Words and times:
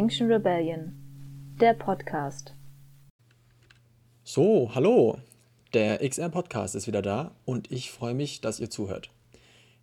Extinction 0.00 0.32
Rebellion, 0.32 0.94
der 1.60 1.74
Podcast. 1.74 2.54
So, 4.24 4.70
hallo. 4.74 5.18
Der 5.74 5.98
XR-Podcast 5.98 6.74
ist 6.74 6.86
wieder 6.86 7.02
da 7.02 7.32
und 7.44 7.70
ich 7.70 7.90
freue 7.90 8.14
mich, 8.14 8.40
dass 8.40 8.60
ihr 8.60 8.70
zuhört. 8.70 9.10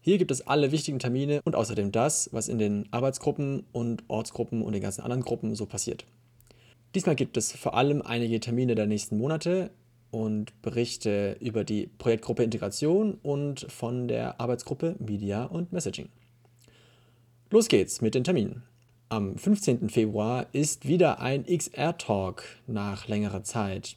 Hier 0.01 0.17
gibt 0.17 0.31
es 0.31 0.47
alle 0.47 0.71
wichtigen 0.71 0.97
Termine 0.97 1.41
und 1.43 1.55
außerdem 1.55 1.91
das, 1.91 2.33
was 2.33 2.47
in 2.47 2.57
den 2.57 2.91
Arbeitsgruppen 2.91 3.65
und 3.73 4.05
Ortsgruppen 4.07 4.63
und 4.63 4.73
den 4.73 4.81
ganzen 4.81 5.01
anderen 5.01 5.21
Gruppen 5.21 5.53
so 5.53 5.67
passiert. 5.67 6.03
Diesmal 6.95 7.15
gibt 7.15 7.37
es 7.37 7.51
vor 7.51 7.75
allem 7.75 8.01
einige 8.01 8.39
Termine 8.39 8.73
der 8.73 8.87
nächsten 8.87 9.19
Monate 9.19 9.69
und 10.09 10.59
Berichte 10.63 11.37
über 11.41 11.63
die 11.63 11.91
Projektgruppe 11.99 12.41
Integration 12.41 13.19
und 13.21 13.71
von 13.71 14.07
der 14.07 14.41
Arbeitsgruppe 14.41 14.95
Media 14.97 15.43
und 15.43 15.71
Messaging. 15.71 16.09
Los 17.51 17.67
geht's 17.67 18.01
mit 18.01 18.15
den 18.15 18.23
Terminen. 18.23 18.63
Am 19.09 19.37
15. 19.37 19.89
Februar 19.89 20.47
ist 20.51 20.85
wieder 20.85 21.21
ein 21.21 21.45
XR-Talk 21.45 22.43
nach 22.67 23.07
längerer 23.07 23.41
Zeit. 23.41 23.95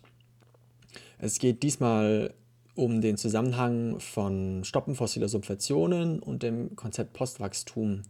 Es 1.18 1.40
geht 1.40 1.64
diesmal 1.64 2.32
um 2.76 3.00
den 3.00 3.16
Zusammenhang 3.16 3.98
von 3.98 4.62
Stoppen 4.62 4.94
fossiler 4.94 5.28
Subventionen 5.28 6.20
und 6.20 6.44
dem 6.44 6.76
Konzept 6.76 7.12
Postwachstum. 7.12 8.02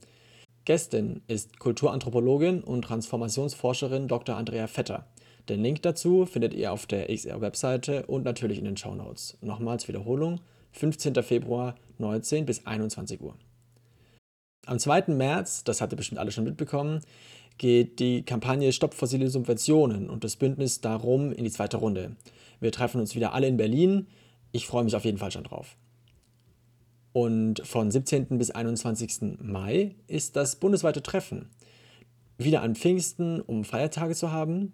Gästin 0.67 1.23
ist 1.27 1.59
Kulturanthropologin 1.59 2.63
und 2.63 2.83
Transformationsforscherin 2.83 4.07
Dr. 4.07 4.37
Andrea 4.37 4.67
Vetter. 4.67 5.07
Den 5.49 5.63
Link 5.63 5.81
dazu 5.81 6.27
findet 6.27 6.53
ihr 6.53 6.71
auf 6.71 6.85
der 6.85 7.07
XR-Webseite 7.09 8.05
und 8.09 8.27
natürlich 8.27 8.59
in 8.59 8.67
den 8.67 8.77
Show 8.77 8.95
Notes. 8.95 9.39
Nochmals 9.41 9.89
Wiederholung: 9.89 10.43
15. 10.73 11.15
Februar, 11.23 11.77
19 11.97 12.45
bis 12.45 12.67
21 12.67 13.23
Uhr. 13.23 13.37
Am 14.67 14.79
2. 14.79 15.05
März, 15.09 15.65
das 15.65 15.81
habt 15.81 15.93
ihr 15.93 15.97
bestimmt 15.97 16.19
alle 16.19 16.33
schon 16.33 16.45
mitbekommen, 16.45 17.01
geht 17.59 17.99
die 17.99 18.23
Kampagne 18.23 18.73
Stopp 18.73 18.95
fossile 18.95 19.29
Subventionen 19.29 20.09
und 20.09 20.25
das 20.25 20.37
Bündnis 20.37 20.81
darum 20.81 21.33
in 21.33 21.45
die 21.45 21.51
zweite 21.51 21.79
Runde. 21.79 22.17
Wir 22.61 22.73
treffen 22.73 23.01
uns 23.01 23.15
wieder 23.15 23.33
alle 23.33 23.49
in 23.49 23.57
Berlin. 23.57 24.07
Ich 24.53 24.67
freue 24.67 24.85
mich 24.85 24.97
auf 24.97 25.05
jeden 25.05 25.19
Fall 25.19 25.31
schon 25.31 25.45
drauf. 25.45 25.77
Und 27.13 27.67
von 27.67 27.91
17. 27.91 28.39
bis 28.39 28.51
21. 28.51 29.39
Mai 29.41 29.95
ist 30.07 30.37
das 30.37 30.57
bundesweite 30.57 31.03
Treffen. 31.03 31.51
Wieder 32.39 32.63
an 32.63 32.77
Pfingsten, 32.77 33.41
um 33.41 33.65
Feiertage 33.65 34.15
zu 34.15 34.31
haben. 34.31 34.73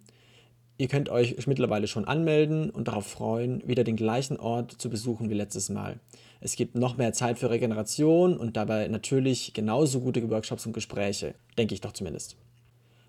Ihr 0.78 0.88
könnt 0.88 1.08
euch 1.08 1.46
mittlerweile 1.46 1.86
schon 1.86 2.04
anmelden 2.04 2.68
und 2.68 2.88
darauf 2.88 3.06
freuen, 3.06 3.66
wieder 3.66 3.82
den 3.82 3.96
gleichen 3.96 4.38
Ort 4.38 4.72
zu 4.72 4.90
besuchen 4.90 5.30
wie 5.30 5.34
letztes 5.34 5.70
Mal. 5.70 5.98
Es 6.40 6.54
gibt 6.54 6.74
noch 6.74 6.98
mehr 6.98 7.14
Zeit 7.14 7.38
für 7.38 7.48
Regeneration 7.48 8.36
und 8.36 8.56
dabei 8.56 8.86
natürlich 8.88 9.54
genauso 9.54 10.00
gute 10.00 10.28
Workshops 10.28 10.66
und 10.66 10.74
Gespräche, 10.74 11.34
denke 11.56 11.72
ich 11.72 11.80
doch 11.80 11.92
zumindest. 11.92 12.36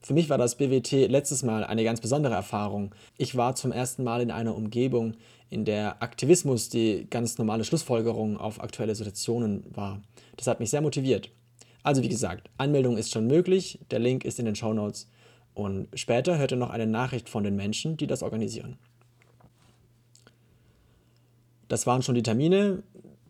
Für 0.02 0.14
mich 0.14 0.30
war 0.30 0.38
das 0.38 0.56
BWT 0.56 1.10
letztes 1.10 1.44
Mal 1.44 1.66
eine 1.66 1.84
ganz 1.84 2.00
besondere 2.00 2.36
Erfahrung. 2.36 2.96
Ich 3.18 3.36
war 3.36 3.56
zum 3.56 3.74
ersten 3.74 4.06
Mal 4.06 4.22
in 4.22 4.32
einer 4.32 4.56
Umgebung, 4.56 5.16
in 5.50 5.66
der 5.66 6.02
Aktivismus 6.02 6.70
die 6.70 7.08
ganz 7.10 7.38
normale 7.38 7.66
Schlussfolgerung 7.66 8.38
auf 8.38 8.62
aktuelle 8.62 8.96
Situationen 8.96 9.66
war. 9.76 10.02
Das 10.38 10.48
hat 10.48 10.62
mich 10.62 10.70
sehr 10.70 10.82
motiviert. 10.82 11.30
Also 11.84 12.02
wie 12.02 12.10
gesagt, 12.10 12.50
Anmeldung 12.58 12.98
ist 12.98 13.12
schon 13.12 13.28
möglich, 13.28 13.80
der 13.92 14.00
Link 14.00 14.24
ist 14.24 14.40
in 14.40 14.46
den 14.46 14.56
Show 14.56 14.74
Notes. 14.74 15.10
Und 15.58 15.88
später 15.96 16.38
hört 16.38 16.52
ihr 16.52 16.58
noch 16.58 16.70
eine 16.70 16.86
Nachricht 16.86 17.30
von 17.30 17.44
den 17.44 17.56
Menschen, 17.56 17.98
die 17.98 18.06
das 18.06 18.22
organisieren. 18.22 18.78
Das 21.68 21.88
waren 21.88 22.04
schon 22.04 22.14
die 22.14 22.22
Termine. 22.22 22.84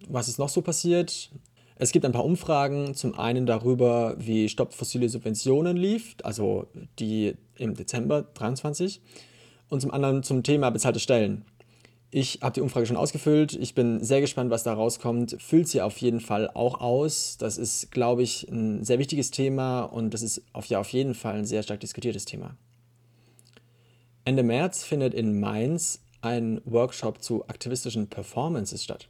Was 0.10 0.28
ist 0.28 0.38
noch 0.38 0.50
so 0.50 0.62
passiert? 0.62 1.32
Es 1.78 1.94
gibt 1.94 2.04
ein 2.04 2.12
paar 2.12 2.26
Umfragen, 2.26 2.96
zum 2.96 3.18
einen 3.18 3.46
darüber, 3.46 4.16
wie 4.18 4.50
Stopp 4.50 4.74
fossile 4.74 5.08
Subventionen 5.08 5.78
lief, 5.78 6.18
also 6.22 6.68
die 7.00 7.38
im 7.56 7.76
Dezember 7.76 8.24
23, 8.34 9.00
und 9.70 9.80
zum 9.80 9.92
anderen 9.92 10.22
zum 10.22 10.44
Thema 10.44 10.70
bezahlte 10.70 11.00
Stellen. 11.00 11.46
Ich 12.10 12.40
habe 12.42 12.54
die 12.54 12.62
Umfrage 12.62 12.86
schon 12.86 12.96
ausgefüllt. 12.96 13.54
Ich 13.54 13.76
bin 13.76 14.02
sehr 14.02 14.22
gespannt, 14.22 14.50
was 14.50 14.64
da 14.64 14.74
rauskommt. 14.74 15.36
Füllt 15.42 15.68
sie 15.68 15.82
auf 15.82 15.98
jeden 15.98 16.22
Fall 16.22 16.50
auch 16.54 16.80
aus. 16.80 17.38
Das 17.38 17.58
ist, 17.58 17.92
glaube 17.92 18.24
ich, 18.24 18.48
ein 18.50 18.84
sehr 18.86 18.98
wichtiges 18.98 19.30
Thema 19.30 19.82
und 19.82 20.14
das 20.14 20.22
ist 20.22 20.42
auf, 20.54 20.68
ja 20.68 20.80
auf 20.80 20.90
jeden 20.90 21.16
Fall 21.16 21.36
ein 21.36 21.46
sehr 21.46 21.64
stark 21.64 21.82
diskutiertes 21.82 22.24
Thema. 22.24 22.56
Ende 24.24 24.44
März 24.44 24.84
findet 24.84 25.14
in 25.14 25.40
Mainz 25.40 26.02
ein 26.22 26.62
Workshop 26.66 27.22
zu 27.22 27.48
aktivistischen 27.48 28.08
Performances 28.08 28.84
statt. 28.84 29.10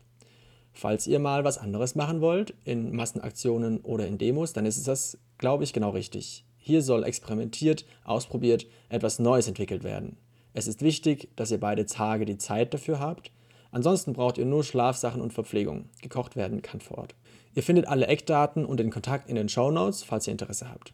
Falls 0.74 1.07
ihr 1.07 1.19
mal 1.19 1.44
was 1.44 1.57
anderes 1.57 1.96
machen 1.96 2.22
wollt, 2.22 2.53
in 2.63 2.96
Massenaktionen 2.96 3.80
oder 3.81 4.07
in 4.07 4.18
Demos, 4.18 4.53
dann 4.53 4.66
ist 4.66 4.78
es 4.78 4.84
das, 4.84 5.18
glaube 5.38 5.63
ich, 5.63 5.74
genau 5.74 5.91
richtig. 5.91 6.46
Hier 6.57 6.81
soll 6.81 7.03
experimentiert, 7.03 7.86
ausprobiert, 8.03 8.68
etwas 8.90 9.19
Neues 9.19 9.47
entwickelt 9.47 9.84
werden. 9.84 10.18
Es 10.57 10.66
ist 10.66 10.81
wichtig, 10.81 11.29
dass 11.35 11.51
ihr 11.51 11.59
beide 11.59 11.85
Tage 11.85 12.25
die 12.25 12.40
Zeit 12.40 12.73
dafür 12.73 13.00
habt. 13.00 13.29
Ansonsten 13.69 14.13
braucht 14.13 14.40
ihr 14.40 14.45
nur 14.45 14.63
Schlafsachen 14.63 15.22
und 15.22 15.31
Verpflegung. 15.31 15.88
Gekocht 16.01 16.35
werden 16.35 16.63
kann 16.63 16.81
vor 16.81 16.97
Ort. 16.97 17.13
Ihr 17.53 17.62
findet 17.62 17.88
alle 17.88 18.07
Eckdaten 18.07 18.66
und 18.66 18.79
den 18.79 18.90
Kontakt 18.90 19.29
in 19.29 19.35
den 19.35 19.50
Show 19.50 19.69
Notes, 19.69 20.01
falls 20.01 20.25
ihr 20.25 20.31
Interesse 20.31 20.72
habt. 20.72 20.94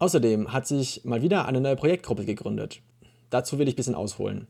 Außerdem 0.00 0.52
hat 0.52 0.66
sich 0.66 1.04
mal 1.04 1.22
wieder 1.22 1.46
eine 1.46 1.60
neue 1.60 1.76
Projektgruppe 1.76 2.24
gegründet. 2.24 2.80
Dazu 3.30 3.60
will 3.60 3.68
ich 3.68 3.74
ein 3.74 3.76
bisschen 3.76 3.94
ausholen. 3.94 4.48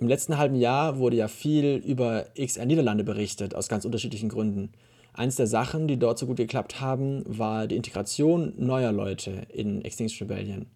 Im 0.00 0.08
letzten 0.08 0.36
halben 0.36 0.56
Jahr 0.56 0.98
wurde 0.98 1.14
ja 1.14 1.28
viel 1.28 1.76
über 1.76 2.26
XR 2.36 2.66
Niederlande 2.66 3.04
berichtet, 3.04 3.54
aus 3.54 3.68
ganz 3.68 3.84
unterschiedlichen 3.84 4.30
Gründen. 4.30 4.72
Eins 5.12 5.36
der 5.36 5.46
Sachen, 5.46 5.86
die 5.86 5.96
dort 5.96 6.18
so 6.18 6.26
gut 6.26 6.38
geklappt 6.38 6.80
haben, 6.80 7.22
war 7.24 7.68
die 7.68 7.76
Integration 7.76 8.52
neuer 8.56 8.90
Leute 8.90 9.46
in 9.50 9.84
Extinction 9.84 10.26
Rebellion. 10.26 10.66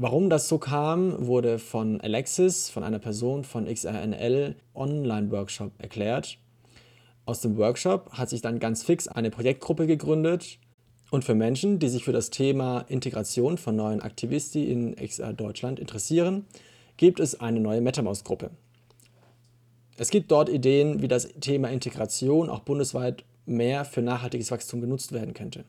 Warum 0.00 0.30
das 0.30 0.46
so 0.46 0.58
kam, 0.58 1.26
wurde 1.26 1.58
von 1.58 2.00
Alexis, 2.00 2.70
von 2.70 2.84
einer 2.84 3.00
Person 3.00 3.42
von 3.42 3.66
XRNL 3.66 4.54
Online-Workshop 4.72 5.72
erklärt. 5.78 6.38
Aus 7.26 7.40
dem 7.40 7.56
Workshop 7.56 8.12
hat 8.12 8.30
sich 8.30 8.40
dann 8.40 8.60
ganz 8.60 8.84
fix 8.84 9.08
eine 9.08 9.32
Projektgruppe 9.32 9.88
gegründet 9.88 10.60
und 11.10 11.24
für 11.24 11.34
Menschen, 11.34 11.80
die 11.80 11.88
sich 11.88 12.04
für 12.04 12.12
das 12.12 12.30
Thema 12.30 12.84
Integration 12.86 13.58
von 13.58 13.74
neuen 13.74 14.00
Aktivisti 14.00 14.70
in 14.70 14.94
XR 14.94 15.32
Deutschland 15.32 15.80
interessieren, 15.80 16.46
gibt 16.96 17.18
es 17.18 17.40
eine 17.40 17.58
neue 17.58 17.80
MetaMouse-Gruppe. 17.80 18.50
Es 19.96 20.10
gibt 20.10 20.30
dort 20.30 20.48
Ideen, 20.48 21.02
wie 21.02 21.08
das 21.08 21.26
Thema 21.40 21.70
Integration 21.70 22.50
auch 22.50 22.60
bundesweit 22.60 23.24
mehr 23.46 23.84
für 23.84 24.02
nachhaltiges 24.02 24.52
Wachstum 24.52 24.80
genutzt 24.80 25.10
werden 25.10 25.34
könnte. 25.34 25.64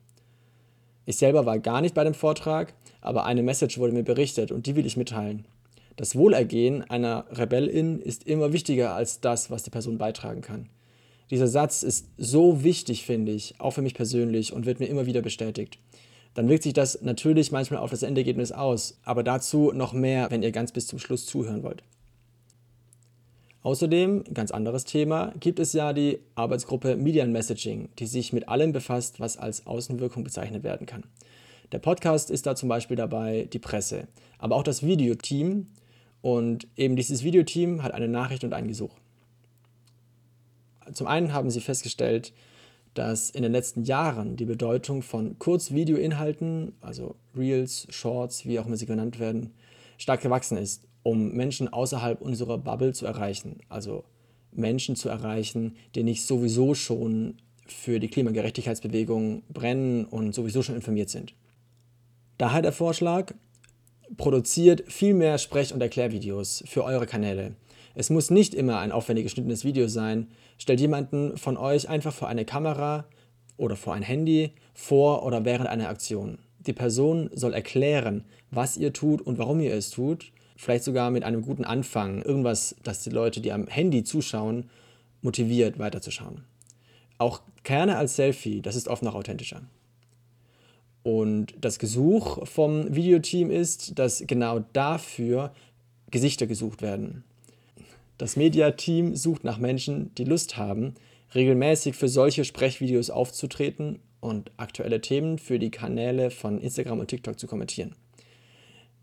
Ich 1.07 1.17
selber 1.17 1.47
war 1.47 1.57
gar 1.57 1.81
nicht 1.81 1.96
bei 1.96 2.03
dem 2.03 2.13
Vortrag, 2.13 2.75
aber 3.01 3.25
eine 3.25 3.43
Message 3.43 3.77
wurde 3.77 3.93
mir 3.93 4.03
berichtet 4.03 4.51
und 4.51 4.65
die 4.65 4.75
will 4.75 4.85
ich 4.85 4.97
mitteilen. 4.97 5.45
Das 5.95 6.15
Wohlergehen 6.15 6.89
einer 6.89 7.25
Rebellin 7.31 7.99
ist 7.99 8.25
immer 8.25 8.53
wichtiger 8.53 8.93
als 8.95 9.19
das, 9.19 9.51
was 9.51 9.63
die 9.63 9.69
Person 9.69 9.97
beitragen 9.97 10.41
kann. 10.41 10.69
Dieser 11.29 11.47
Satz 11.47 11.83
ist 11.83 12.07
so 12.17 12.63
wichtig, 12.63 13.05
finde 13.05 13.31
ich, 13.31 13.55
auch 13.59 13.71
für 13.71 13.81
mich 13.81 13.93
persönlich 13.93 14.53
und 14.53 14.65
wird 14.65 14.79
mir 14.79 14.87
immer 14.87 15.05
wieder 15.05 15.21
bestätigt. 15.21 15.77
Dann 16.33 16.47
wirkt 16.47 16.63
sich 16.63 16.73
das 16.73 17.01
natürlich 17.01 17.51
manchmal 17.51 17.81
auf 17.81 17.91
das 17.91 18.03
Endergebnis 18.03 18.51
aus, 18.51 18.97
aber 19.03 19.23
dazu 19.23 19.71
noch 19.73 19.93
mehr, 19.93 20.31
wenn 20.31 20.43
ihr 20.43 20.51
ganz 20.51 20.71
bis 20.71 20.87
zum 20.87 20.99
Schluss 20.99 21.25
zuhören 21.25 21.63
wollt. 21.63 21.83
Außerdem, 23.61 24.23
ganz 24.33 24.51
anderes 24.51 24.85
Thema, 24.85 25.33
gibt 25.39 25.59
es 25.59 25.73
ja 25.73 25.91
die 25.91 26.19
Arbeitsgruppe 26.35 26.95
Median 26.95 27.33
Messaging, 27.33 27.89
die 27.99 28.05
sich 28.05 28.31
mit 28.31 28.47
allem 28.47 28.71
befasst, 28.71 29.19
was 29.19 29.37
als 29.37 29.67
Außenwirkung 29.67 30.23
bezeichnet 30.23 30.63
werden 30.63 30.87
kann. 30.87 31.03
Der 31.72 31.80
Podcast 31.80 32.31
ist 32.31 32.46
da 32.46 32.56
zum 32.56 32.69
Beispiel 32.69 32.97
dabei, 32.97 33.47
die 33.52 33.59
Presse, 33.59 34.07
aber 34.38 34.56
auch 34.56 34.63
das 34.63 34.84
Videoteam. 34.84 35.68
Und 36.22 36.68
eben 36.75 36.96
dieses 36.96 37.24
Videoteam 37.24 37.84
hat 37.84 37.94
eine 37.94 38.07
Nachricht 38.07 38.44
und 38.44 38.53
ein 38.53 38.68
Gesuch. 38.68 38.94
Zum 40.91 41.08
einen 41.08 41.34
haben 41.34 41.50
sie 41.50 41.62
festgestellt, 41.62 42.34
dass 42.93 43.29
in 43.29 43.43
den 43.43 43.52
letzten 43.52 43.84
Jahren 43.84 44.35
die 44.35 44.46
Bedeutung 44.46 45.02
von 45.02 45.38
Kurzvideoinhalten, 45.40 46.73
also 46.82 47.16
Reels, 47.38 47.88
Shorts, 47.90 48.46
wie 48.46 48.59
auch 48.59 48.66
immer 48.66 48.76
sie 48.76 48.88
genannt 48.88 49.20
werden, 49.20 49.53
stark 49.97 50.22
gewachsen 50.22 50.58
ist 50.58 50.90
um 51.03 51.32
Menschen 51.32 51.67
außerhalb 51.67 52.22
unserer 52.22 52.58
Bubble 52.58 52.93
zu 52.93 53.05
erreichen. 53.05 53.58
Also 53.70 54.03
Menschen 54.52 54.96
zu 54.96 55.09
erreichen, 55.09 55.76
die 55.96 56.03
nicht 56.03 56.26
sowieso 56.26 56.73
schon 56.73 57.35
für 57.66 57.99
die 57.99 58.08
Klimagerechtigkeitsbewegung 58.08 59.43
brennen 59.49 60.05
und 60.05 60.34
sowieso 60.34 60.64
schon 60.64 60.76
informiert 60.76 61.09
sind. 61.09 61.34
Daher 62.40 62.64
der 62.64 62.72
Vorschlag, 62.72 63.34
produziert 64.18 64.91
viel 64.91 65.14
mehr 65.14 65.38
Sprech- 65.38 65.72
und 65.72 65.82
Erklärvideos 65.82 66.64
für 66.66 66.84
eure 66.84 67.06
Kanäle. 67.06 67.56
Es 67.94 68.09
muss 68.09 68.32
nicht 68.32 68.56
immer 68.56 68.80
ein 68.80 68.91
aufwendig 68.91 69.26
geschnittenes 69.26 69.64
Video 69.64 69.88
sein. 69.88 70.30
Stellt 70.58 70.80
jemanden 70.80 71.38
von 71.38 71.56
euch 71.58 71.88
einfach 71.88 72.14
vor 72.14 72.28
eine 72.28 72.46
Kamera 72.46 73.06
oder 73.58 73.76
vor 73.76 73.94
ein 73.94 74.02
Handy 74.02 74.53
vor 74.74 75.24
oder 75.24 75.46
während 75.46 75.70
einer 75.70 75.90
Aktion. 75.90 76.40
Die 76.58 76.74
Person 76.74 77.30
soll 77.34 77.53
erklären, 77.53 78.24
was 78.50 78.78
ihr 78.78 78.94
tut 78.94 79.22
und 79.22 79.38
warum 79.38 79.59
ihr 79.59 79.76
es 79.76 79.91
tut 79.91 80.32
vielleicht 80.59 80.84
sogar 80.84 81.09
mit 81.09 81.24
einem 81.24 81.41
guten 81.41 81.64
Anfang, 81.64 82.22
irgendwas, 82.22 82.76
das 82.84 83.02
die 83.02 83.09
Leute, 83.12 83.40
die 83.40 83.53
am 83.53 83.68
Handy 83.68 84.03
zuschauen, 84.03 84.70
motiviert 85.22 85.80
weiterzuschauen. 85.80 86.44
Auch 87.18 87.41
gerne 87.64 87.96
als 87.96 88.18
Selfie, 88.18 88.62
das 88.62 88.76
ist 88.76 88.90
oft 88.90 89.02
noch 89.02 89.16
authentischer. 89.16 89.62
Und 91.09 91.56
das 91.59 91.79
Gesuch 91.79 92.47
vom 92.47 92.94
Videoteam 92.94 93.50
ist, 93.50 93.97
dass 93.97 94.23
genau 94.28 94.59
dafür 94.73 95.52
Gesichter 96.11 96.46
gesucht 96.46 96.84
werden. 96.84 97.23
Das 98.20 98.35
Mediateam 98.35 99.16
sucht 99.16 99.44
nach 99.44 99.58
Menschen, 99.58 100.14
die 100.20 100.23
Lust 100.23 100.56
haben, 100.56 100.94
regelmäßig 101.34 101.96
für 101.96 102.09
solche 102.09 102.46
Sprechvideos 102.46 103.09
aufzutreten 103.09 103.97
und 104.20 104.52
aktuelle 104.58 105.02
Themen 105.02 105.40
für 105.40 105.58
die 105.58 105.72
Kanäle 105.72 106.29
von 106.29 106.61
Instagram 106.61 107.00
und 107.00 107.08
TikTok 107.08 107.40
zu 107.40 107.47
kommentieren. 107.47 107.96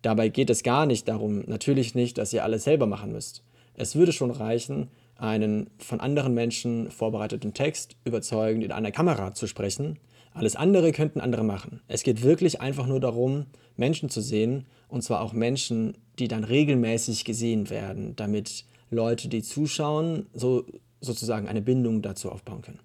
Dabei 0.03 0.29
geht 0.29 0.51
es 0.51 0.63
gar 0.63 0.87
nicht 0.87 1.09
darum, 1.09 1.43
natürlich 1.49 1.97
nicht, 1.97 2.19
dass 2.19 2.33
ihr 2.33 2.45
alles 2.45 2.63
selber 2.63 2.87
machen 2.87 3.11
müsst. 3.11 3.43
Es 3.75 3.97
würde 3.97 4.13
schon 4.13 4.31
reichen, 4.31 4.91
einen 5.17 5.71
von 5.79 5.99
anderen 5.99 6.35
Menschen 6.35 6.89
vorbereiteten 6.93 7.53
Text 7.53 7.97
überzeugend 8.05 8.63
in 8.63 8.71
einer 8.71 8.93
Kamera 8.93 9.35
zu 9.35 9.49
sprechen. 9.49 9.99
Alles 10.37 10.55
andere 10.55 10.93
könnten 10.93 11.21
andere 11.21 11.45
machen. 11.45 11.81
Es 11.89 12.03
geht 12.03 12.23
wirklich 12.23 12.61
einfach 12.61 12.87
nur 12.87 13.01
darum, 13.01 13.47
Menschen 13.77 14.11
zu 14.11 14.21
sehen, 14.21 14.67
und 14.87 15.01
zwar 15.01 15.23
auch 15.23 15.33
Menschen, 15.33 15.97
die 16.19 16.29
dann 16.29 16.45
regelmäßig 16.45 17.25
gesehen 17.25 17.71
werden, 17.71 18.15
damit 18.17 18.67
Leute, 18.91 19.29
die 19.29 19.43
zuschauen, 19.43 20.27
so 20.35 20.67
sozusagen 21.01 21.49
eine 21.49 21.63
Bindung 21.63 22.03
dazu 22.03 22.31
aufbauen 22.31 22.61
können. 22.61 22.81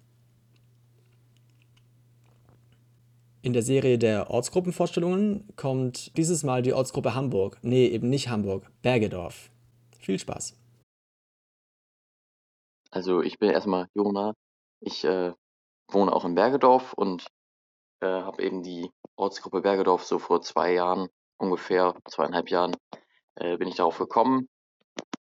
In 3.42 3.52
der 3.52 3.62
Serie 3.62 3.98
der 3.98 4.30
Ortsgruppenvorstellungen 4.30 5.46
kommt 5.54 6.16
dieses 6.16 6.44
Mal 6.44 6.62
die 6.62 6.72
Ortsgruppe 6.72 7.14
Hamburg. 7.14 7.58
Nee, 7.60 7.86
eben 7.86 8.08
nicht 8.08 8.30
Hamburg, 8.30 8.70
Bergedorf. 8.80 9.50
Viel 9.98 10.18
Spaß. 10.18 10.56
Also 12.90 13.20
ich 13.20 13.38
bin 13.38 13.50
erstmal 13.50 13.88
Jona. 13.94 14.32
Ich 14.80 15.04
äh, 15.04 15.32
wohne 15.90 16.12
auch 16.14 16.24
in 16.24 16.34
Bergedorf 16.34 16.94
und 16.94 17.26
äh, 18.02 18.06
habe 18.06 18.42
eben 18.42 18.62
die 18.62 18.90
Ortsgruppe 19.16 19.62
Bergedorf 19.62 20.04
so 20.04 20.18
vor 20.18 20.42
zwei 20.42 20.72
Jahren, 20.72 21.08
ungefähr 21.38 21.94
zweieinhalb 22.08 22.50
Jahren, 22.50 22.76
äh, 23.36 23.56
bin 23.56 23.68
ich 23.68 23.76
darauf 23.76 23.98
gekommen. 23.98 24.48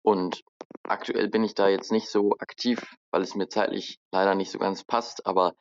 Und 0.02 0.44
aktuell 0.84 1.30
bin 1.30 1.44
ich 1.44 1.54
da 1.56 1.68
jetzt 1.68 1.92
nicht 1.92 2.10
so 2.10 2.32
aktiv, 2.40 2.96
weil 3.12 3.22
es 3.22 3.36
mir 3.36 3.50
zeitlich 3.50 4.00
leider 4.12 4.36
nicht 4.36 4.52
so 4.52 4.60
ganz 4.60 4.84
passt, 4.84 5.26
aber 5.26 5.54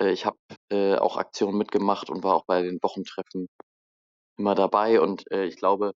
äh, 0.00 0.10
ich 0.10 0.26
habe 0.26 0.38
äh, 0.70 0.96
auch 0.96 1.16
Aktionen 1.16 1.58
mitgemacht 1.58 2.10
und 2.10 2.24
war 2.24 2.34
auch 2.34 2.46
bei 2.46 2.62
den 2.62 2.78
Wochentreffen 2.82 3.48
immer 4.38 4.54
dabei 4.54 5.00
und 5.00 5.30
äh, 5.30 5.44
ich 5.44 5.56
glaube, 5.56 5.92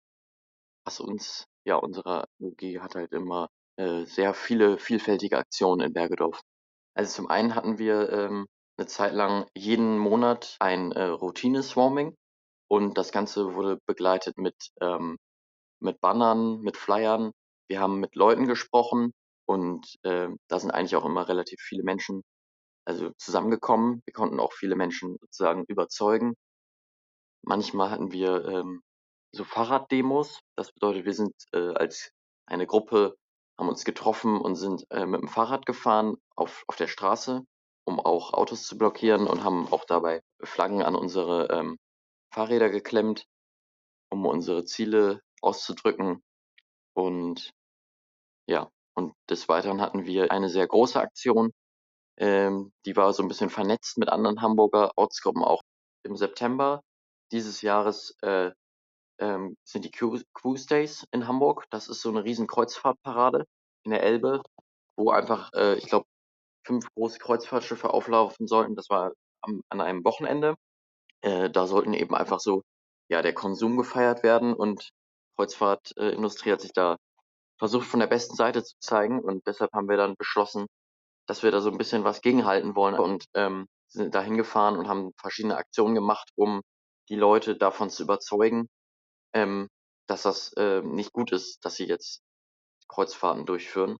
was 0.85 0.99
uns, 0.99 1.45
ja, 1.65 1.75
unsere 1.75 2.25
UG 2.39 2.79
hat 2.79 2.95
halt 2.95 3.11
immer 3.11 3.49
äh, 3.77 4.05
sehr 4.05 4.33
viele 4.33 4.77
vielfältige 4.77 5.37
Aktionen 5.37 5.87
in 5.87 5.93
Bergedorf. 5.93 6.41
Also 6.95 7.13
zum 7.15 7.29
einen 7.29 7.55
hatten 7.55 7.77
wir 7.77 8.11
ähm, 8.11 8.47
eine 8.79 8.87
Zeit 8.87 9.13
lang 9.13 9.45
jeden 9.55 9.97
Monat 9.97 10.55
ein 10.59 10.93
äh, 10.93 11.03
Routine-Swarming 11.03 12.15
und 12.69 12.97
das 12.97 13.11
Ganze 13.11 13.53
wurde 13.53 13.79
begleitet 13.85 14.37
mit, 14.37 14.55
ähm, 14.79 15.17
mit 15.81 15.99
Bannern, 15.99 16.61
mit 16.61 16.77
Flyern. 16.77 17.31
Wir 17.67 17.81
haben 17.81 17.99
mit 17.99 18.15
Leuten 18.15 18.47
gesprochen 18.47 19.11
und 19.45 19.85
äh, 20.03 20.29
da 20.47 20.59
sind 20.59 20.71
eigentlich 20.71 20.95
auch 20.95 21.05
immer 21.05 21.27
relativ 21.27 21.59
viele 21.59 21.83
Menschen 21.83 22.23
also 22.85 23.11
zusammengekommen. 23.17 24.01
Wir 24.05 24.13
konnten 24.13 24.39
auch 24.39 24.53
viele 24.53 24.77
Menschen 24.77 25.17
sozusagen 25.19 25.65
überzeugen. 25.67 26.35
Manchmal 27.43 27.91
hatten 27.91 28.13
wir 28.13 28.45
ähm, 28.45 28.81
so 29.33 29.43
Fahrraddemos. 29.43 30.39
Das 30.55 30.71
bedeutet, 30.71 31.05
wir 31.05 31.13
sind 31.13 31.33
äh, 31.51 31.73
als 31.73 32.11
eine 32.45 32.65
Gruppe, 32.65 33.17
haben 33.59 33.69
uns 33.69 33.83
getroffen 33.83 34.39
und 34.39 34.55
sind 34.55 34.85
äh, 34.89 35.05
mit 35.05 35.21
dem 35.21 35.27
Fahrrad 35.27 35.65
gefahren 35.65 36.15
auf, 36.35 36.63
auf 36.67 36.77
der 36.77 36.87
Straße, 36.87 37.43
um 37.85 37.99
auch 37.99 38.33
Autos 38.33 38.63
zu 38.63 38.77
blockieren 38.77 39.27
und 39.27 39.43
haben 39.43 39.71
auch 39.71 39.85
dabei 39.85 40.21
Flaggen 40.43 40.83
an 40.83 40.95
unsere 40.95 41.47
ähm, 41.49 41.77
Fahrräder 42.33 42.69
geklemmt, 42.69 43.25
um 44.11 44.25
unsere 44.25 44.65
Ziele 44.65 45.21
auszudrücken. 45.41 46.21
Und 46.93 47.51
ja, 48.47 48.69
und 48.95 49.13
des 49.29 49.47
Weiteren 49.49 49.81
hatten 49.81 50.05
wir 50.05 50.31
eine 50.31 50.49
sehr 50.49 50.67
große 50.67 50.99
Aktion, 50.99 51.51
ähm, 52.19 52.73
die 52.85 52.95
war 52.97 53.13
so 53.13 53.23
ein 53.23 53.29
bisschen 53.29 53.49
vernetzt 53.49 53.97
mit 53.97 54.09
anderen 54.09 54.41
Hamburger 54.41 54.91
Ortsgruppen 54.97 55.43
auch. 55.43 55.61
Im 56.03 56.17
September 56.17 56.83
dieses 57.31 57.61
Jahres 57.61 58.15
äh, 58.21 58.51
ähm, 59.19 59.55
sind 59.63 59.85
die 59.85 59.91
Cruise 59.91 60.67
Days 60.67 61.07
in 61.11 61.27
Hamburg. 61.27 61.65
Das 61.69 61.87
ist 61.87 62.01
so 62.01 62.09
eine 62.09 62.23
riesen 62.23 62.47
Kreuzfahrtparade 62.47 63.45
in 63.83 63.91
der 63.91 64.03
Elbe, 64.03 64.41
wo 64.97 65.11
einfach, 65.11 65.51
äh, 65.53 65.75
ich 65.75 65.87
glaube, 65.87 66.05
fünf 66.65 66.85
große 66.93 67.19
Kreuzfahrtschiffe 67.19 67.91
auflaufen 67.91 68.47
sollten. 68.47 68.75
Das 68.75 68.89
war 68.89 69.11
am, 69.41 69.61
an 69.69 69.81
einem 69.81 70.03
Wochenende. 70.03 70.55
Äh, 71.21 71.49
da 71.49 71.67
sollten 71.67 71.93
eben 71.93 72.15
einfach 72.15 72.39
so 72.39 72.63
ja 73.09 73.21
der 73.21 73.33
Konsum 73.33 73.77
gefeiert 73.77 74.23
werden 74.23 74.53
und 74.53 74.89
Kreuzfahrtindustrie 75.35 76.51
hat 76.51 76.61
sich 76.61 76.73
da 76.73 76.97
versucht 77.57 77.87
von 77.87 77.99
der 77.99 78.07
besten 78.07 78.35
Seite 78.35 78.63
zu 78.63 78.75
zeigen 78.79 79.19
und 79.19 79.45
deshalb 79.47 79.71
haben 79.73 79.89
wir 79.89 79.97
dann 79.97 80.15
beschlossen, 80.17 80.67
dass 81.27 81.43
wir 81.43 81.51
da 81.51 81.61
so 81.61 81.69
ein 81.69 81.77
bisschen 81.77 82.03
was 82.03 82.21
gegenhalten 82.21 82.75
wollen 82.75 82.99
und 82.99 83.25
ähm, 83.33 83.67
sind 83.89 84.15
da 84.15 84.21
hingefahren 84.21 84.77
und 84.77 84.87
haben 84.87 85.11
verschiedene 85.19 85.57
Aktionen 85.57 85.95
gemacht, 85.95 86.29
um 86.35 86.61
die 87.09 87.15
Leute 87.15 87.57
davon 87.57 87.89
zu 87.89 88.03
überzeugen, 88.03 88.67
ähm, 89.33 89.67
dass 90.07 90.23
das 90.23 90.53
äh, 90.53 90.81
nicht 90.81 91.11
gut 91.11 91.31
ist, 91.31 91.63
dass 91.65 91.75
sie 91.75 91.85
jetzt 91.85 92.21
Kreuzfahrten 92.87 93.45
durchführen. 93.45 93.97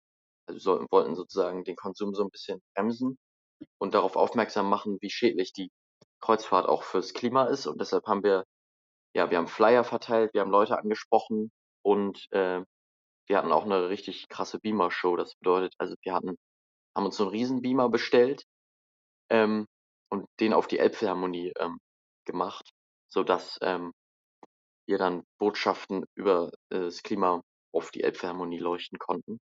Also 0.50 0.60
sollten, 0.60 0.88
wollten 0.92 1.16
sozusagen 1.16 1.63
den 1.63 1.75
Konsum 1.75 2.13
so 2.13 2.24
ein 2.24 2.31
bisschen 2.31 2.62
bremsen 2.75 3.18
und 3.78 3.94
darauf 3.94 4.16
aufmerksam 4.16 4.69
machen, 4.69 4.98
wie 5.01 5.12
schädlich 5.12 5.54
die 5.54 5.72
Kreuzfahrt 6.22 6.68
auch 6.68 6.84
fürs 6.84 7.13
Klima 7.13 7.46
ist. 7.46 7.68
Und 7.68 7.80
deshalb 7.80 8.06
haben 8.07 8.24
wir, 8.24 8.46
ja, 9.16 9.30
wir 9.31 9.38
haben 9.38 9.48
Flyer 9.48 9.84
verteilt, 9.84 10.34
wir 10.34 10.42
haben 10.42 10.51
Leute 10.51 10.78
angesprochen 10.78 11.51
und 11.84 12.28
äh, 12.31 12.62
wir 13.28 13.38
hatten 13.38 13.51
auch 13.51 13.66
eine 13.66 13.90
richtig 13.90 14.28
krasse 14.30 14.60
Beamer-Show. 14.60 15.16
Das 15.16 15.36
bedeutet, 15.36 15.75
also 15.78 15.96
wir 16.01 16.13
hatten 16.13 16.36
haben 16.96 17.06
uns 17.06 17.18
so 17.18 17.24
einen 17.24 17.31
Riesenbeamer 17.31 17.90
bestellt 17.90 18.44
ähm, 19.30 19.68
und 20.10 20.25
den 20.40 20.54
auf 20.54 20.68
die 20.68 20.80
Elbphilharmonie 20.80 21.54
ähm, 21.60 21.80
gemacht, 22.25 22.72
sodass 23.07 23.57
ähm, 23.62 23.94
wir 24.88 24.98
dann 24.98 25.24
Botschaften 25.40 26.06
über 26.16 26.51
äh, 26.69 26.80
das 26.81 27.04
Klima 27.04 27.42
auf 27.74 27.92
die 27.92 28.04
Elbphilharmonie 28.04 28.57
leuchten 28.60 28.98
konnten. 28.98 29.40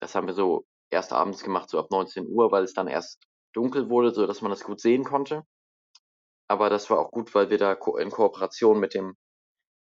Das 0.00 0.14
haben 0.14 0.26
wir 0.26 0.34
so 0.34 0.66
erst 0.90 1.12
abends 1.12 1.42
gemacht, 1.42 1.70
so 1.70 1.78
ab 1.78 1.90
19 1.90 2.26
Uhr, 2.28 2.52
weil 2.52 2.64
es 2.64 2.74
dann 2.74 2.88
erst 2.88 3.26
dunkel 3.52 3.88
wurde, 3.90 4.12
so 4.12 4.26
dass 4.26 4.42
man 4.42 4.50
das 4.50 4.64
gut 4.64 4.80
sehen 4.80 5.04
konnte. 5.04 5.44
Aber 6.48 6.70
das 6.70 6.90
war 6.90 6.98
auch 6.98 7.10
gut, 7.10 7.34
weil 7.34 7.50
wir 7.50 7.58
da 7.58 7.72
in 7.72 8.10
Kooperation 8.10 8.78
mit 8.78 8.94
dem, 8.94 9.16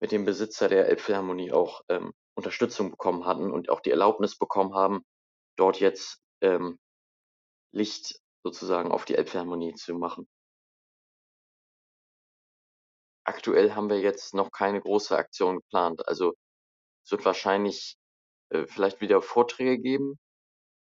mit 0.02 0.12
dem 0.12 0.26
Besitzer 0.26 0.70
der 0.70 0.88
Elbphilharmonie 0.88 1.52
auch 1.52 1.82
ähm, 1.90 2.14
Unterstützung 2.36 2.92
bekommen 2.92 3.26
hatten 3.26 3.52
und 3.52 3.70
auch 3.70 3.82
die 3.82 3.92
Erlaubnis 3.92 4.38
bekommen 4.38 4.74
haben, 4.74 5.04
dort 5.58 5.80
jetzt 5.80 6.22
ähm, 6.42 6.80
Licht 7.72 8.20
sozusagen 8.44 8.92
auf 8.92 9.06
die 9.06 9.16
Elbphilharmonie 9.16 9.74
zu 9.74 9.96
machen. 9.96 10.28
Aktuell 13.26 13.74
haben 13.74 13.90
wir 13.90 14.00
jetzt 14.00 14.34
noch 14.36 14.52
keine 14.52 14.82
große 14.82 15.18
Aktion 15.18 15.58
geplant. 15.58 16.08
Also 16.08 16.36
es 17.04 17.12
wird 17.12 17.26
wahrscheinlich 17.26 17.98
äh, 18.50 18.66
vielleicht 18.68 19.02
wieder 19.02 19.22
Vorträge 19.22 19.80
geben. 19.80 20.18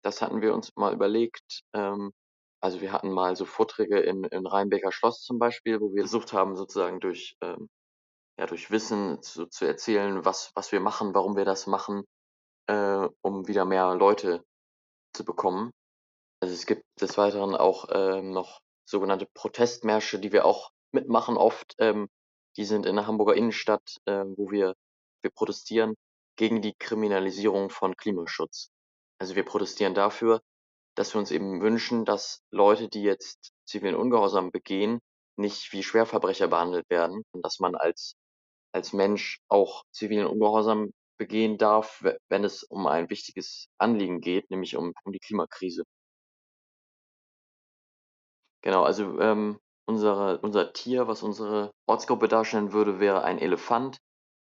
Das 0.03 0.23
hatten 0.23 0.43
wir 0.43 0.55
uns 0.55 0.75
mal 0.77 0.93
überlegt. 0.93 1.63
Ähm, 1.75 2.13
also 2.61 2.81
wir 2.81 2.93
hatten 2.93 3.13
mal 3.13 3.37
so 3.37 3.45
Vorträge 3.45 4.01
in, 4.01 4.25
in 4.25 4.47
Rheinbecker 4.47 4.93
Schloss 4.93 5.23
zum 5.23 5.39
Beispiel, 5.39 5.81
wo 5.81 5.93
wir 5.95 6.03
versucht 6.03 6.33
haben, 6.33 6.57
sozusagen 6.57 7.01
durch, 7.01 7.37
ähm, 7.43 7.69
ja, 8.39 8.47
durch 8.47 8.71
Wissen 8.71 9.23
zu, 9.23 9.47
zu 9.47 9.67
erzählen, 9.67 10.25
was, 10.25 10.51
was 10.55 10.73
wir 10.73 10.81
machen, 10.81 11.15
warum 11.15 11.37
wir 11.37 11.45
das 11.45 11.67
machen, 11.67 12.05
äh, 12.69 13.09
um 13.23 13.49
wieder 13.49 13.65
mehr 13.65 13.95
Leute 13.95 14.45
zu 15.15 15.25
bekommen. 15.25 15.73
Also 16.41 16.55
es 16.55 16.67
gibt 16.67 16.85
des 17.01 17.17
Weiteren 17.19 17.55
auch 17.55 17.87
ähm, 17.91 18.31
noch 18.31 18.61
sogenannte 18.87 19.27
Protestmärsche, 19.35 20.19
die 20.19 20.33
wir 20.33 20.45
auch 20.45 20.71
mitmachen 20.93 21.37
oft. 21.37 21.75
Ähm, 21.79 22.09
die 22.57 22.65
sind 22.65 22.87
in 22.87 22.97
der 22.97 23.07
Hamburger 23.07 23.35
Innenstadt, 23.35 23.99
äh, 24.07 24.25
wo 24.37 24.51
wir, 24.51 24.75
wir 25.23 25.31
protestieren 25.31 25.95
gegen 26.37 26.63
die 26.63 26.75
Kriminalisierung 26.75 27.71
von 27.71 27.97
Klimaschutz. 27.97 28.71
Also 29.19 29.37
wir 29.37 29.45
protestieren 29.45 29.95
dafür, 29.95 30.41
dass 30.97 31.15
wir 31.15 31.19
uns 31.19 31.31
eben 31.31 31.61
wünschen, 31.61 32.05
dass 32.05 32.41
Leute, 32.51 32.89
die 32.89 33.03
jetzt 33.03 33.53
zivilen 33.67 33.97
Ungehorsam 33.97 34.51
begehen, 34.51 35.01
nicht 35.37 35.73
wie 35.73 35.83
Schwerverbrecher 35.83 36.49
behandelt 36.49 36.89
werden 36.91 37.23
und 37.33 37.45
dass 37.45 37.59
man 37.59 37.75
als, 37.75 38.15
als 38.73 38.93
Mensch 38.93 39.41
auch 39.49 39.85
zivilen 39.91 40.27
Ungehorsam 40.27 40.93
begehen 41.19 41.59
darf, 41.59 42.05
wenn 42.29 42.45
es 42.45 42.63
um 42.65 42.87
ein 42.87 43.11
wichtiges 43.11 43.67
Anliegen 43.79 44.21
geht, 44.21 44.51
nämlich 44.51 44.77
um, 44.77 44.93
um 45.05 45.13
die 45.13 45.21
Klimakrise. 45.21 45.85
Genau, 48.63 48.83
also 48.83 49.21
ähm, 49.21 49.59
unsere, 49.87 50.39
unser 50.41 50.73
Tier, 50.73 51.07
was 51.07 51.23
unsere 51.23 51.71
Ortsgruppe 51.87 52.29
darstellen 52.29 52.73
würde, 52.73 52.99
wäre 52.99 53.23
ein 53.23 53.39
Elefant, 53.39 53.99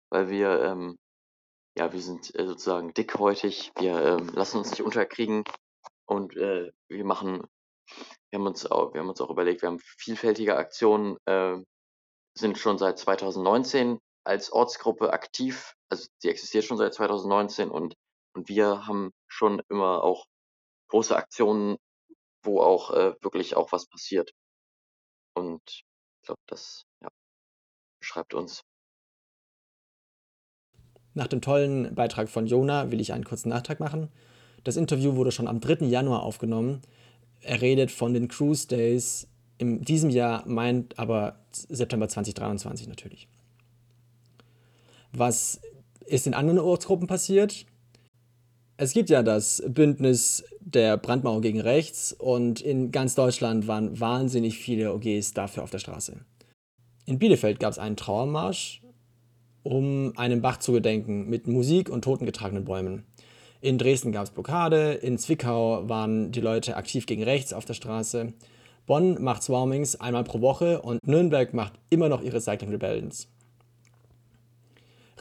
weil 0.09 0.29
wir, 0.29 0.61
ähm, 0.63 0.97
ja, 1.77 1.93
wir 1.93 2.01
sind 2.01 2.33
äh, 2.35 2.45
sozusagen 2.45 2.93
dickhäutig, 2.93 3.71
wir 3.77 4.01
ähm, 4.03 4.29
lassen 4.29 4.57
uns 4.57 4.71
nicht 4.71 4.81
unterkriegen 4.81 5.43
und 6.05 6.35
äh, 6.35 6.71
wir 6.89 7.05
machen, 7.05 7.47
wir 8.29 8.39
haben 8.39 8.47
uns 8.47 8.65
auch, 8.65 8.93
wir 8.93 9.01
haben 9.01 9.09
uns 9.09 9.21
auch 9.21 9.29
überlegt, 9.29 9.61
wir 9.61 9.69
haben 9.69 9.79
vielfältige 9.79 10.57
Aktionen, 10.57 11.17
äh, 11.25 11.57
sind 12.37 12.57
schon 12.57 12.77
seit 12.77 12.99
2019 12.99 13.99
als 14.23 14.51
Ortsgruppe 14.51 15.11
aktiv. 15.13 15.73
Also 15.89 16.07
die 16.23 16.29
existiert 16.29 16.63
schon 16.65 16.77
seit 16.77 16.93
2019 16.93 17.69
und, 17.69 17.95
und 18.33 18.47
wir 18.47 18.87
haben 18.87 19.11
schon 19.27 19.61
immer 19.69 20.03
auch 20.03 20.25
große 20.89 21.15
Aktionen, 21.15 21.77
wo 22.43 22.61
auch 22.61 22.91
äh, 22.91 23.15
wirklich 23.21 23.55
auch 23.55 23.71
was 23.71 23.87
passiert. 23.87 24.31
Und 25.33 25.61
ich 25.67 25.85
glaube, 26.23 26.41
das 26.47 26.83
ja, 27.01 27.09
beschreibt 27.99 28.33
uns. 28.33 28.63
Nach 31.13 31.27
dem 31.27 31.41
tollen 31.41 31.93
Beitrag 31.93 32.29
von 32.29 32.47
Jona 32.47 32.91
will 32.91 33.01
ich 33.01 33.13
einen 33.13 33.23
kurzen 33.23 33.49
Nachtrag 33.49 33.79
machen. 33.79 34.09
Das 34.63 34.77
Interview 34.77 35.15
wurde 35.15 35.31
schon 35.31 35.47
am 35.47 35.59
3. 35.59 35.85
Januar 35.85 36.23
aufgenommen. 36.23 36.81
Er 37.41 37.61
redet 37.61 37.91
von 37.91 38.13
den 38.13 38.27
Cruise 38.27 38.67
Days 38.67 39.27
in 39.57 39.81
diesem 39.81 40.09
Jahr, 40.09 40.43
meint 40.47 40.97
aber 40.97 41.39
September 41.51 42.07
2023 42.07 42.87
natürlich. 42.87 43.27
Was 45.11 45.59
ist 46.05 46.27
in 46.27 46.33
anderen 46.33 46.59
Ortsgruppen 46.59 47.07
passiert? 47.07 47.65
Es 48.77 48.93
gibt 48.93 49.09
ja 49.09 49.21
das 49.21 49.61
Bündnis 49.67 50.43
der 50.59 50.97
Brandmauer 50.97 51.41
gegen 51.41 51.59
Rechts 51.59 52.13
und 52.13 52.61
in 52.61 52.91
ganz 52.91 53.13
Deutschland 53.15 53.67
waren 53.67 53.99
wahnsinnig 53.99 54.57
viele 54.57 54.93
OGs 54.93 55.33
dafür 55.33 55.63
auf 55.63 55.69
der 55.69 55.79
Straße. 55.79 56.17
In 57.05 57.19
Bielefeld 57.19 57.59
gab 57.59 57.71
es 57.71 57.79
einen 57.79 57.97
Trauermarsch, 57.97 58.80
um 59.63 60.13
einem 60.17 60.41
Bach 60.41 60.57
zu 60.57 60.71
gedenken 60.71 61.29
mit 61.29 61.47
Musik 61.47 61.89
und 61.89 62.03
totengetragenen 62.03 62.65
Bäumen. 62.65 63.03
In 63.61 63.77
Dresden 63.77 64.11
gab 64.11 64.23
es 64.23 64.31
Blockade, 64.31 64.93
in 64.93 65.17
Zwickau 65.17 65.87
waren 65.87 66.31
die 66.31 66.41
Leute 66.41 66.75
aktiv 66.77 67.05
gegen 67.05 67.23
rechts 67.23 67.53
auf 67.53 67.65
der 67.65 67.75
Straße. 67.75 68.33
Bonn 68.87 69.21
macht 69.21 69.43
Swarmings 69.43 69.95
einmal 69.95 70.23
pro 70.23 70.41
Woche 70.41 70.81
und 70.81 71.05
Nürnberg 71.05 71.53
macht 71.53 71.73
immer 71.89 72.09
noch 72.09 72.23
ihre 72.23 72.41
Cycling 72.41 72.71
Rebellions. 72.71 73.27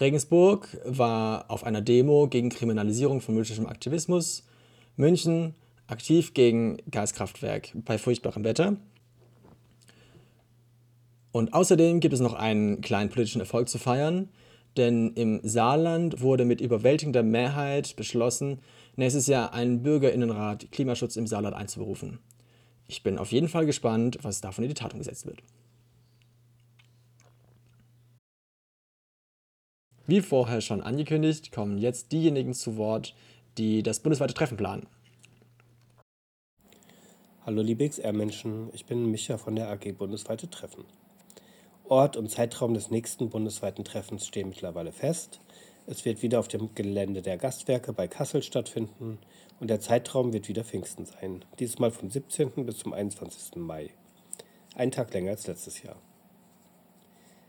Regensburg 0.01 0.79
war 0.87 1.51
auf 1.51 1.65
einer 1.65 1.83
Demo 1.83 2.27
gegen 2.27 2.49
Kriminalisierung 2.49 3.21
von 3.21 3.35
politischem 3.35 3.67
Aktivismus. 3.67 4.45
München 4.97 5.55
aktiv 5.87 6.33
gegen 6.33 6.79
Gaskraftwerk 6.91 7.73
bei 7.75 7.99
furchtbarem 7.99 8.45
Wetter. 8.45 8.77
Und 11.33 11.55
außerdem 11.55 12.01
gibt 12.01 12.15
es 12.15 12.21
noch 12.21 12.35
einen 12.35 12.81
kleinen 12.81 13.11
politischen 13.11 13.41
Erfolg 13.41 13.69
zu 13.69 13.79
feiern, 13.79 14.29
denn 14.77 15.13
im 15.15 15.41
Saarland 15.43 16.21
wurde 16.21 16.45
mit 16.45 16.61
überwältigender 16.61 17.23
Mehrheit 17.23 17.95
beschlossen, 17.97 18.61
nächstes 18.97 19.27
Jahr 19.27 19.53
einen 19.53 19.83
Bürgerinnenrat 19.83 20.71
Klimaschutz 20.73 21.17
im 21.17 21.27
Saarland 21.27 21.55
einzuberufen. 21.55 22.19
Ich 22.89 23.03
bin 23.03 23.19
auf 23.19 23.31
jeden 23.31 23.49
Fall 23.49 23.67
gespannt, 23.67 24.19
was 24.23 24.41
davon 24.41 24.65
in 24.65 24.71
die 24.71 24.75
Tat 24.75 24.93
umgesetzt 24.93 25.27
wird. 25.27 25.43
Wie 30.07 30.21
vorher 30.21 30.61
schon 30.61 30.81
angekündigt, 30.81 31.53
kommen 31.53 31.79
jetzt 31.79 32.11
diejenigen 32.11 32.53
zu 32.53 32.77
Wort, 32.77 33.15
die 33.59 33.85
das 33.85 34.01
bundesweite 34.01 34.35
Treffen 34.35 34.57
planen. 34.57 34.89
Hallo 37.47 37.63
liebe 37.63 37.89
XR-Menschen, 37.89 38.71
ich 38.73 38.87
bin 38.87 39.11
Micha 39.11 39.39
von 39.39 39.55
der 39.55 39.71
AG 39.71 39.93
Bundesweite 39.93 40.51
Treffen. 40.51 40.85
Ort 41.91 42.17
und 42.17 42.31
Zeitraum 42.31 42.73
des 42.73 42.93
nächsten 42.93 43.31
bundesweiten 43.31 43.85
Treffens 43.85 44.25
stehen 44.25 44.51
mittlerweile 44.51 44.93
fest. 44.93 45.41
Es 45.89 46.05
wird 46.05 46.23
wieder 46.23 46.39
auf 46.39 46.47
dem 46.47 46.73
Gelände 46.77 47.21
der 47.21 47.37
Gastwerke 47.37 47.93
bei 47.93 48.07
Kassel 48.07 48.45
stattfinden 48.45 49.19
und 49.59 49.69
der 49.69 49.81
Zeitraum 49.81 50.33
wird 50.33 50.47
wieder 50.47 50.63
Pfingsten 50.63 51.05
sein, 51.05 51.45
diesmal 51.59 51.91
vom 51.91 52.09
17. 52.09 52.65
bis 52.65 52.79
zum 52.79 52.93
21. 52.93 53.57
Mai. 53.57 53.91
Ein 54.77 54.93
Tag 54.93 55.13
länger 55.13 55.33
als 55.33 55.49
letztes 55.49 55.83
Jahr. 55.83 55.97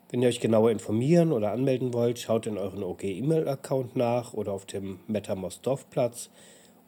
Wenn 0.10 0.24
ihr 0.24 0.30
euch 0.30 0.40
genauer 0.40 0.72
informieren 0.72 1.34
oder 1.34 1.52
anmelden 1.52 1.94
wollt, 1.94 2.18
schaut 2.18 2.48
in 2.48 2.58
euren 2.58 2.82
OG-E-Mail-Account 2.82 3.96
nach 3.96 4.34
oder 4.34 4.54
auf 4.54 4.66
dem 4.66 5.02
MetaMost 5.06 5.68
Dorfplatz 5.68 6.32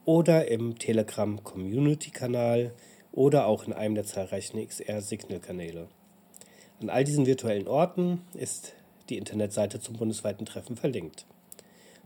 oder 0.06 0.48
im 0.48 0.80
Telegram 0.80 1.44
Community-Kanal 1.44 2.74
oder 3.12 3.46
auch 3.46 3.68
in 3.68 3.74
einem 3.74 3.94
der 3.94 4.06
zahlreichen 4.06 4.58
XR-Signal-Kanäle. 4.58 5.88
An 6.84 6.90
all 6.90 7.04
diesen 7.06 7.26
virtuellen 7.26 7.70
Orten 7.70 8.20
ist 8.34 8.74
die 9.08 9.18
Internetseite 9.18 9.80
zum 9.80 9.96
bundesweiten 9.96 10.46
Treffen 10.46 10.76
verlinkt. 10.76 11.26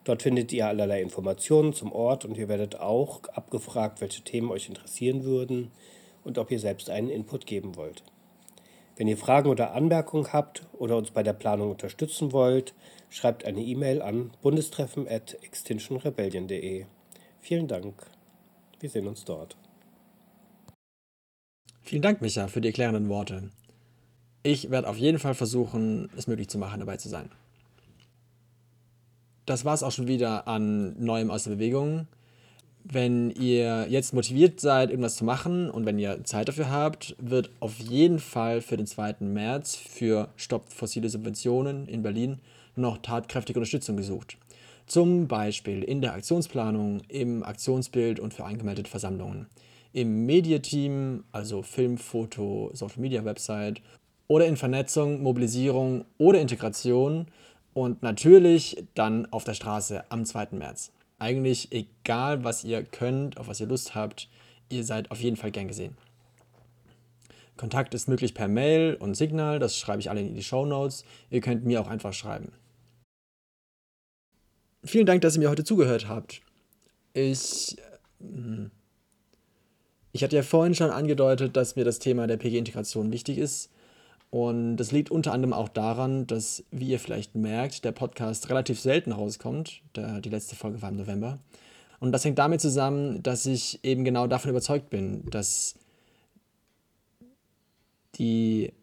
Dort 0.04 0.22
findet 0.22 0.54
ihr 0.54 0.68
allerlei 0.68 1.02
Informationen 1.02 1.74
zum 1.74 1.92
Ort 1.92 2.26
und 2.26 2.38
ihr 2.38 2.48
werdet 2.48 2.80
auch 2.80 3.24
abgefragt, 3.30 4.02
welche 4.02 4.22
Themen 4.22 4.52
euch 4.52 4.70
interessieren 4.70 5.24
würden 5.24 5.72
und 6.24 6.38
ob 6.38 6.52
ihr 6.52 6.60
selbst 6.60 6.92
einen 6.92 7.10
Input 7.10 7.48
geben 7.48 7.76
wollt. 7.76 8.04
Wenn 8.98 9.08
ihr 9.08 9.18
Fragen 9.18 9.50
oder 9.50 9.74
Anmerkungen 9.74 10.32
habt 10.32 10.62
oder 10.74 10.96
uns 10.96 11.10
bei 11.10 11.24
der 11.24 11.34
Planung 11.34 11.72
unterstützen 11.72 12.32
wollt, 12.32 12.76
schreibt 13.10 13.46
eine 13.46 13.62
E-Mail 13.62 14.04
an 14.04 14.30
bundestreffen@extinctionrebellion.de. 14.44 16.86
Vielen 17.42 17.68
Dank. 17.68 17.96
Wir 18.80 18.92
sehen 18.92 19.08
uns 19.08 19.26
dort. 19.26 19.58
Vielen 21.82 22.04
Dank, 22.04 22.22
Micha, 22.22 22.48
für 22.48 22.62
die 22.62 22.68
erklärenden 22.68 23.10
Worte. 23.10 23.50
Ich 24.48 24.70
werde 24.70 24.88
auf 24.88 24.98
jeden 24.98 25.20
Fall 25.20 25.34
versuchen, 25.34 26.10
es 26.16 26.28
möglich 26.28 26.48
zu 26.48 26.58
machen, 26.58 26.80
dabei 26.80 26.98
zu 26.98 27.10
sein. 27.10 27.30
Das 29.46 29.66
war 29.66 29.74
es 29.74 29.84
auch 29.84 29.92
schon 29.92 30.08
wieder 30.08 30.48
an 30.48 30.96
Neuem 31.04 31.32
aus 31.32 31.44
der 31.44 31.52
Bewegung 31.52 32.08
wenn 32.92 33.32
ihr 33.32 33.88
jetzt 33.90 34.14
motiviert 34.14 34.60
seid, 34.60 34.90
irgendwas 34.90 35.18
zu 35.18 35.26
machen 35.26 35.70
und 35.70 35.86
wenn 35.86 36.00
ihr 36.00 36.24
Zeit 36.24 36.48
dafür 36.48 36.70
habt, 36.70 37.16
wird 37.20 37.50
auf 37.60 37.78
jeden 37.80 38.20
Fall 38.20 38.62
für 38.62 38.78
den 38.78 38.88
2. 38.88 39.16
März 39.20 39.76
für 39.76 40.30
Stopp 40.38 40.72
fossile 40.72 41.10
Subventionen 41.10 41.88
in 41.88 42.02
Berlin 42.02 42.40
noch 42.76 43.00
tatkräftige 43.00 43.60
Unterstützung 43.60 43.98
gesucht. 43.98 44.38
Zum 44.86 45.28
Beispiel 45.28 45.84
in 45.84 46.02
der 46.02 46.14
Aktionsplanung, 46.14 47.02
im 47.10 47.44
Aktionsbild 47.44 48.20
und 48.20 48.34
für 48.34 48.46
angemeldete 48.46 48.90
Versammlungen. 48.90 49.48
Im 49.92 50.26
Mediateam, 50.26 51.26
also 51.32 51.64
Film, 51.64 51.98
Foto, 51.98 52.70
Social 52.74 53.02
Media 53.02 53.26
Website 53.26 53.82
oder 54.28 54.46
in 54.46 54.58
Vernetzung, 54.58 55.22
Mobilisierung 55.24 56.06
oder 56.18 56.40
Integration 56.40 57.28
und 57.74 58.02
natürlich 58.04 58.86
dann 58.96 59.26
auf 59.32 59.44
der 59.44 59.54
Straße 59.54 60.04
am 60.10 60.26
2. 60.26 60.50
März 60.52 60.92
eigentlich 61.20 61.72
egal, 61.72 62.44
was 62.44 62.64
ihr 62.64 62.84
könnt, 62.84 63.38
auf 63.38 63.48
was 63.48 63.60
ihr 63.60 63.68
Lust 63.68 63.96
habt, 63.96 64.30
ihr 64.70 64.84
seid 64.84 65.12
auf 65.12 65.20
jeden 65.20 65.36
Fall 65.36 65.52
gern 65.52 65.68
gesehen. 65.68 65.98
Kontakt 67.56 67.94
ist 67.96 68.08
möglich 68.08 68.36
per 68.36 68.48
Mail 68.48 68.96
und 69.00 69.16
Signal, 69.16 69.58
das 69.58 69.78
schreibe 69.78 70.00
ich 70.00 70.10
alle 70.10 70.22
in 70.22 70.36
die 70.36 70.44
Show 70.44 70.66
Notes. 70.66 71.04
Ihr 71.32 71.42
könnt 71.42 71.66
mir 71.66 71.82
auch 71.82 71.88
einfach 71.88 72.14
schreiben. 72.14 72.52
Vielen 74.84 75.08
Dank, 75.08 75.22
dass 75.22 75.36
ihr 75.36 75.40
mir 75.40 75.50
heute 75.50 75.64
zugehört 75.64 76.08
habt. 76.08 76.42
Ich, 77.14 77.76
hm, 78.20 78.70
ich 80.12 80.24
hatte 80.24 80.36
ja 80.36 80.44
vorhin 80.44 80.76
schon 80.76 80.92
angedeutet, 80.92 81.58
dass 81.58 81.76
mir 81.76 81.84
das 81.84 81.98
Thema 81.98 82.28
der 82.28 82.38
PG-Integration 82.38 83.12
wichtig 83.12 83.40
ist. 83.40 83.72
Und 84.30 84.78
das 84.78 84.92
liegt 84.92 85.10
unter 85.10 85.32
anderem 85.32 85.54
auch 85.54 85.70
daran, 85.70 86.28
dass, 86.28 86.64
wie 86.72 86.90
ihr 86.90 87.00
vielleicht 87.00 87.36
merkt, 87.36 87.86
der 87.86 87.94
Podcast 87.94 88.50
relativ 88.50 88.80
selten 88.80 89.12
rauskommt. 89.12 89.82
Die 89.96 90.30
letzte 90.30 90.56
Folge 90.56 90.82
war 90.82 90.90
im 90.90 90.98
November. 90.98 91.40
Und 92.00 92.12
das 92.12 92.26
hängt 92.26 92.38
damit 92.38 92.62
zusammen, 92.62 93.24
dass 93.24 93.46
ich 93.46 93.84
eben 93.84 94.04
genau 94.04 94.28
davon 94.28 94.52
überzeugt 94.52 94.90
bin, 94.90 95.28
dass 95.30 95.76
die, 98.16 98.74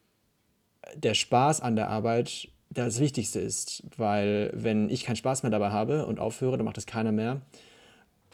der 0.97 1.15
Spaß 1.15 1.61
an 1.61 1.77
der 1.77 1.91
Arbeit 1.91 2.49
das 2.71 2.99
Wichtigste 2.99 3.39
ist. 3.39 3.85
Weil 3.97 4.51
wenn 4.55 4.89
ich 4.89 5.05
keinen 5.05 5.17
Spaß 5.17 5.43
mehr 5.43 5.51
dabei 5.51 5.71
habe 5.71 6.07
und 6.07 6.19
aufhöre, 6.19 6.57
dann 6.57 6.65
macht 6.65 6.79
das 6.79 6.87
keiner 6.87 7.13
mehr. 7.13 7.43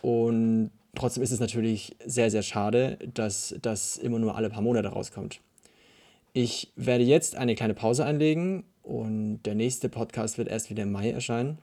Und 0.01 0.71
trotzdem 0.95 1.23
ist 1.23 1.33
es 1.33 1.41
natürlich 1.41 1.97
sehr, 2.07 2.31
sehr 2.31 2.43
schade, 2.43 2.99
dass 3.13 3.55
das 3.61 3.97
immer 3.97 4.19
nur 4.19 4.37
alle 4.37 4.49
paar 4.49 4.63
Monate 4.63 4.89
rauskommt. 4.89 5.41
Ich 6.33 6.73
werde 6.77 7.05
jetzt 7.05 7.35
eine 7.35 7.55
kleine 7.57 7.75
Pause 7.75 8.05
einlegen 8.05 8.65
und 8.83 9.43
der 9.43 9.57
nächste 9.57 9.89
Podcast 9.89 10.39
wird 10.39 10.49
erst 10.49 10.71
wieder 10.71 10.85
im 10.85 10.93
Mai 10.93 11.11
erscheinen. 11.11 11.59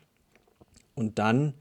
Und 0.93 1.19
dann, 1.19 1.53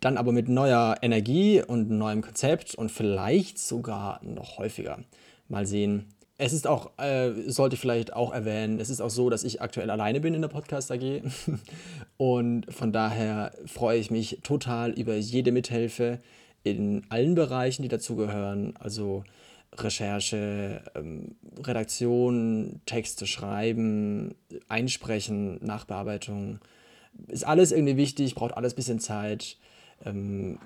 dann 0.00 0.16
aber 0.16 0.32
mit 0.32 0.48
neuer 0.48 0.96
Energie 1.02 1.62
und 1.62 1.90
neuem 1.90 2.22
Konzept 2.22 2.74
und 2.74 2.90
vielleicht 2.90 3.58
sogar 3.58 4.24
noch 4.24 4.58
häufiger. 4.58 5.00
Mal 5.48 5.66
sehen. 5.66 6.06
Es 6.38 6.54
ist 6.54 6.66
auch, 6.66 6.92
äh, 6.98 7.32
sollte 7.46 7.74
ich 7.74 7.80
vielleicht 7.80 8.14
auch 8.14 8.32
erwähnen, 8.32 8.80
es 8.80 8.88
ist 8.88 9.02
auch 9.02 9.10
so, 9.10 9.28
dass 9.28 9.44
ich 9.44 9.60
aktuell 9.60 9.90
alleine 9.90 10.20
bin 10.20 10.32
in 10.32 10.40
der 10.40 10.48
Podcast 10.48 10.90
AG. 10.90 11.22
und 12.16 12.72
von 12.72 12.92
daher 12.92 13.52
freue 13.66 13.98
ich 13.98 14.10
mich 14.10 14.38
total 14.42 14.92
über 14.92 15.16
jede 15.16 15.52
Mithilfe 15.52 16.20
in 16.62 17.02
allen 17.10 17.34
Bereichen, 17.34 17.82
die 17.82 17.88
dazugehören. 17.88 18.74
Also 18.78 19.24
Recherche, 19.76 20.82
ähm, 20.94 21.36
Redaktion, 21.62 22.80
Texte 22.86 23.26
schreiben, 23.26 24.34
einsprechen, 24.68 25.64
Nachbearbeitung. 25.64 26.58
Ist 27.28 27.46
alles 27.46 27.72
irgendwie 27.72 27.96
wichtig, 27.96 28.34
braucht 28.34 28.56
alles 28.56 28.72
ein 28.72 28.76
bisschen 28.76 29.00
Zeit. 29.00 29.58
Ähm, 30.04 30.58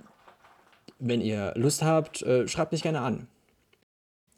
wenn 0.98 1.20
ihr 1.20 1.52
Lust 1.56 1.82
habt, 1.82 2.22
äh, 2.22 2.48
schreibt 2.48 2.72
mich 2.72 2.82
gerne 2.82 3.00
an. 3.00 3.26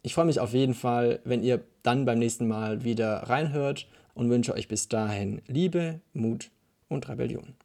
Ich 0.01 0.13
freue 0.13 0.25
mich 0.25 0.39
auf 0.39 0.53
jeden 0.53 0.73
Fall, 0.73 1.19
wenn 1.23 1.43
ihr 1.43 1.63
dann 1.83 2.05
beim 2.05 2.19
nächsten 2.19 2.47
Mal 2.47 2.83
wieder 2.83 3.29
reinhört 3.29 3.87
und 4.13 4.29
wünsche 4.29 4.53
euch 4.53 4.67
bis 4.67 4.87
dahin 4.87 5.41
Liebe, 5.47 6.01
Mut 6.13 6.49
und 6.87 7.07
Rebellion. 7.09 7.55